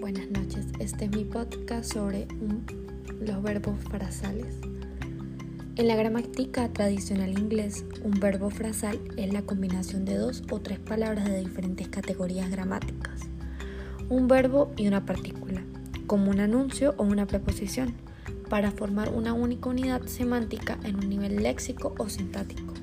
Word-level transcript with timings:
Buenas 0.00 0.30
noches. 0.30 0.66
Este 0.78 1.06
es 1.06 1.10
mi 1.10 1.24
podcast 1.24 1.92
sobre 1.92 2.28
los 3.20 3.42
verbos 3.42 3.74
frasales. 3.90 4.54
En 5.74 5.88
la 5.88 5.96
gramática 5.96 6.72
tradicional 6.72 7.36
inglés, 7.36 7.84
un 8.04 8.20
verbo 8.20 8.50
frasal 8.50 9.00
es 9.16 9.32
la 9.32 9.42
combinación 9.42 10.04
de 10.04 10.16
dos 10.16 10.44
o 10.52 10.60
tres 10.60 10.78
palabras 10.78 11.24
de 11.24 11.40
diferentes 11.40 11.88
categorías 11.88 12.48
gramáticas. 12.52 13.22
Un 14.08 14.28
verbo 14.28 14.70
y 14.76 14.86
una 14.86 15.04
partícula, 15.04 15.64
como 16.06 16.30
un 16.30 16.38
anuncio 16.38 16.94
o 16.96 17.02
una 17.02 17.26
preposición, 17.26 17.94
para 18.48 18.70
formar 18.70 19.12
una 19.12 19.32
única 19.32 19.70
unidad 19.70 20.02
semántica 20.06 20.78
en 20.84 20.94
un 20.94 21.08
nivel 21.08 21.42
léxico 21.42 21.96
o 21.98 22.08
sintático. 22.08 22.74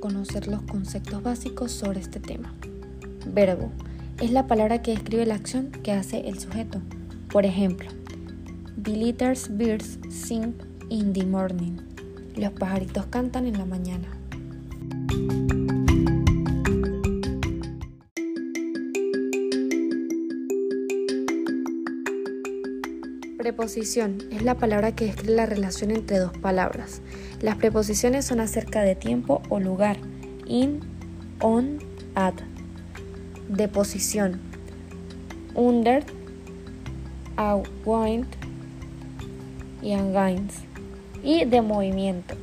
Conocer 0.00 0.48
los 0.48 0.62
conceptos 0.62 1.22
básicos 1.22 1.72
sobre 1.72 2.00
este 2.00 2.20
tema. 2.20 2.54
Verbo 3.26 3.70
es 4.20 4.30
la 4.30 4.46
palabra 4.46 4.82
que 4.82 4.92
describe 4.92 5.26
la 5.26 5.34
acción 5.34 5.70
que 5.70 5.92
hace 5.92 6.28
el 6.28 6.38
sujeto. 6.38 6.80
Por 7.30 7.44
ejemplo, 7.44 7.88
The 8.82 8.92
little 8.92 9.34
birds 9.50 9.98
sing 10.10 10.54
in 10.88 11.12
the 11.12 11.24
morning. 11.24 11.78
Los 12.36 12.52
pajaritos 12.52 13.06
cantan 13.06 13.46
en 13.46 13.58
la 13.58 13.64
mañana. 13.64 14.17
Preposición 23.48 24.18
es 24.30 24.42
la 24.42 24.56
palabra 24.56 24.94
que 24.94 25.06
describe 25.06 25.34
la 25.34 25.46
relación 25.46 25.90
entre 25.90 26.18
dos 26.18 26.36
palabras. 26.36 27.00
Las 27.40 27.56
preposiciones 27.56 28.26
son 28.26 28.40
acerca 28.40 28.82
de 28.82 28.94
tiempo 28.94 29.40
o 29.48 29.58
lugar. 29.58 29.96
In, 30.44 30.80
on, 31.40 31.78
at. 32.14 32.34
De 33.48 33.66
posición. 33.66 34.38
Under, 35.54 36.04
wind 37.86 38.26
y 39.80 39.94
against. 39.94 40.58
Y 41.22 41.46
de 41.46 41.62
movimiento. 41.62 42.34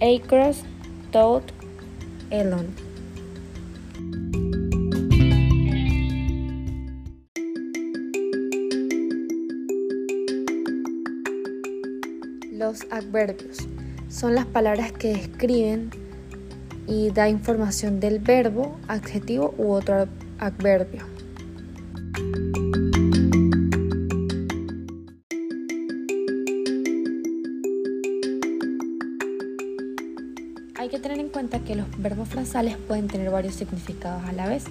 Across, 0.00 0.62
tot, 1.10 1.42
elon. 2.30 2.68
Los 12.56 12.86
adverbios 12.90 13.58
son 14.08 14.34
las 14.34 14.46
palabras 14.46 14.90
que 14.90 15.08
describen 15.08 15.90
y 16.86 17.10
da 17.10 17.28
información 17.28 18.00
del 18.00 18.18
verbo, 18.18 18.78
adjetivo 18.88 19.54
u 19.58 19.72
otro 19.72 20.08
adverbio. 20.38 21.02
Hay 30.76 30.88
que 30.88 30.98
tener 30.98 31.18
en 31.18 31.28
cuenta 31.28 31.58
que 31.58 31.74
los 31.74 31.86
verbos 31.98 32.30
frasales 32.30 32.78
pueden 32.78 33.08
tener 33.08 33.30
varios 33.30 33.54
significados 33.54 34.24
a 34.24 34.32
la 34.32 34.48
vez, 34.48 34.64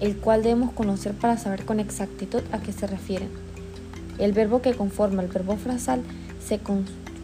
el 0.00 0.18
cual 0.18 0.44
debemos 0.44 0.72
conocer 0.72 1.14
para 1.14 1.36
saber 1.36 1.64
con 1.64 1.80
exactitud 1.80 2.42
a 2.52 2.60
qué 2.60 2.70
se 2.70 2.86
refieren. 2.86 3.30
El 4.20 4.32
verbo 4.32 4.62
que 4.62 4.74
conforma 4.74 5.22
el 5.22 5.28
verbo 5.28 5.56
frasal 5.56 6.02
se, 6.38 6.60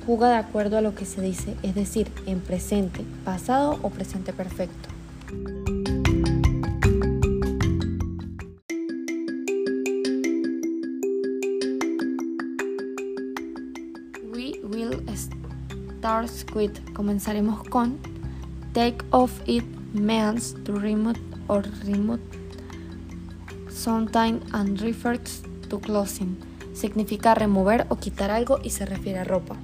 juga 0.07 0.29
de 0.29 0.37
acuerdo 0.37 0.79
a 0.79 0.81
lo 0.81 0.95
que 0.95 1.05
se 1.05 1.21
dice, 1.21 1.57
es 1.63 1.75
decir, 1.75 2.11
en 2.27 2.41
presente, 2.41 3.05
pasado 3.25 3.79
o 3.83 3.91
presente 3.91 4.33
perfecto. 4.33 4.89
We 14.33 14.61
will 14.63 15.03
start 15.15 16.31
with. 16.55 16.73
Comenzaremos 16.95 17.63
con 17.69 17.99
take 18.75 18.99
off 19.11 19.33
it 19.47 19.65
means 19.95 20.55
to 20.65 20.75
remove 20.75 21.19
or 21.49 21.63
remove 21.85 22.21
something 23.71 24.41
and 24.53 24.81
refers 24.81 25.43
to 25.69 25.79
clothing. 25.81 26.37
Significa 26.75 27.35
remover 27.35 27.87
o 27.89 27.97
quitar 27.97 28.31
algo 28.31 28.59
y 28.63 28.71
se 28.71 28.85
refiere 28.85 29.21
a 29.21 29.25
ropa. 29.25 29.57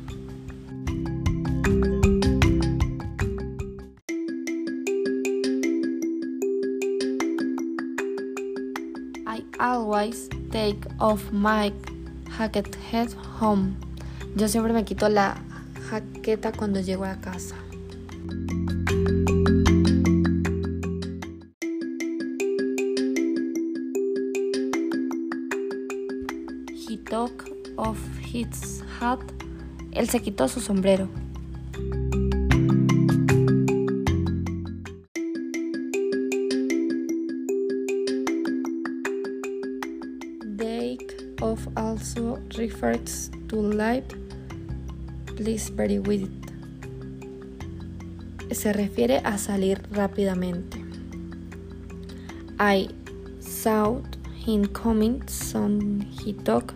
I 9.59 9.75
always 9.75 10.29
take 10.51 10.87
off 10.99 11.31
my 11.33 11.73
jacket 12.37 12.75
head 12.91 13.13
home. 13.41 13.77
Yo 14.37 14.49
siempre 14.49 14.73
me 14.73 14.85
quito 14.85 15.09
la 15.09 15.37
jaqueta 15.91 16.53
cuando 16.53 16.81
llego 16.81 17.05
a 17.05 17.17
casa. 17.21 17.57
He 26.89 26.97
took 26.97 27.49
off 27.77 27.99
his 28.21 28.83
hat. 29.01 29.21
Él 29.93 30.09
se 30.09 30.21
quitó 30.21 30.49
su 30.49 30.61
sombrero. 30.61 31.09
Take 40.61 41.41
off 41.41 41.67
also 41.75 42.37
refers 42.59 43.31
to 43.49 43.57
life. 43.57 44.05
Please 45.25 45.71
very 45.71 45.99
with 45.99 46.29
it. 46.29 46.31
Se 48.55 48.75
refiere 48.75 49.23
a 49.25 49.39
salir 49.39 49.81
rápidamente. 49.91 50.77
I 52.59 52.91
saw 53.41 54.03
him 54.45 54.67
coming, 54.67 55.27
so 55.27 55.67
he 56.23 56.35
took 56.35 56.75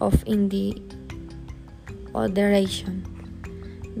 off 0.00 0.22
in 0.24 0.48
the 0.48 0.80
other 2.14 2.32
direction. 2.32 3.02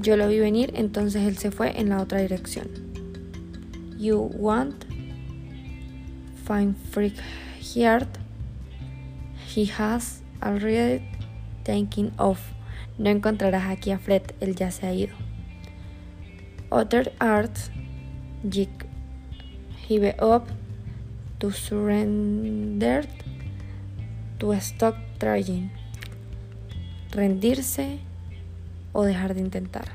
Yo 0.00 0.14
lo 0.14 0.28
vi 0.28 0.38
venir, 0.38 0.70
entonces 0.74 1.26
él 1.26 1.36
se 1.36 1.50
fue 1.50 1.76
en 1.76 1.88
la 1.88 2.02
otra 2.02 2.20
dirección. 2.20 2.68
You 3.98 4.30
want 4.32 4.84
find 6.44 6.76
freak 6.92 7.14
here 7.58 8.06
He 9.58 9.66
has 9.66 10.22
already 10.40 11.02
taken 11.64 12.12
off. 12.16 12.38
No 12.96 13.10
encontrarás 13.10 13.64
aquí 13.64 13.90
a 13.90 13.98
Fred, 13.98 14.22
él 14.38 14.54
ya 14.54 14.70
se 14.70 14.86
ha 14.86 14.92
ido. 14.92 15.16
Other 16.70 17.12
arts, 17.18 17.72
give 18.48 20.14
up 20.20 20.46
to 21.40 21.50
surrender 21.50 23.08
to 24.38 24.54
stop 24.60 24.94
trying. 25.18 25.72
Rendirse 27.10 27.98
o 28.92 29.02
dejar 29.02 29.34
de 29.34 29.40
intentar. 29.40 29.88